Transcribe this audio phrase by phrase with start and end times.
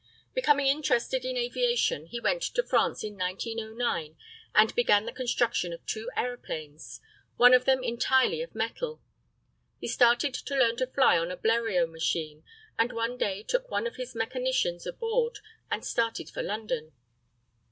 [0.33, 4.15] Becoming interested in aviation, he went to France in 1909,
[4.55, 7.01] and began the construction of two aeroplanes,
[7.37, 8.99] one of them entirely of metal.
[9.77, 12.43] He started to learn to fly on a Bleriot machine,
[12.79, 15.37] and one day took one of his mechanicians aboard
[15.69, 16.93] and started for London.